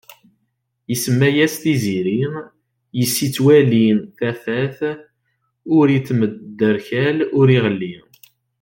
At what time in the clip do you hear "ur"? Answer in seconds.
5.77-5.85, 7.39-7.47